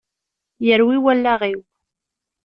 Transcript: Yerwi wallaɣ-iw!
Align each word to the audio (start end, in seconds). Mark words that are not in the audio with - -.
Yerwi 0.65 0.97
wallaɣ-iw! 1.03 1.61